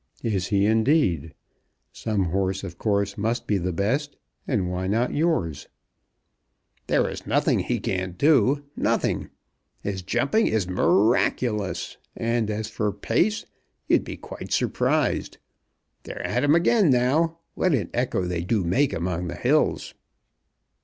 "Is 0.23 0.47
he, 0.47 0.65
indeed? 0.65 1.35
Some 1.93 2.23
horse 2.29 2.63
of 2.63 2.79
course 2.79 3.19
must 3.19 3.45
be 3.45 3.59
the 3.59 3.71
best, 3.71 4.17
and 4.47 4.67
why 4.71 4.87
not 4.87 5.13
yours?" 5.13 5.67
"There's 6.87 7.27
nothing 7.27 7.59
he 7.59 7.79
can't 7.79 8.17
do; 8.17 8.63
nothing. 8.75 9.29
His 9.83 10.01
jumping 10.01 10.47
is 10.47 10.67
mi 10.67 10.81
raculous, 10.81 11.97
and 12.17 12.49
as 12.49 12.67
for 12.67 12.91
pace, 12.91 13.45
you'd 13.87 14.03
be 14.03 14.17
quite 14.17 14.51
surprised. 14.51 15.37
They're 16.01 16.25
at 16.25 16.43
him 16.43 16.55
again 16.55 16.89
now. 16.89 17.37
What 17.53 17.75
an 17.75 17.91
echo 17.93 18.23
they 18.25 18.41
do 18.41 18.63
make 18.63 18.93
among 18.93 19.27
the 19.27 19.35
hills!" 19.35 19.93